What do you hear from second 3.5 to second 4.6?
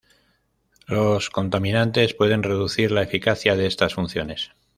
de estas funciones.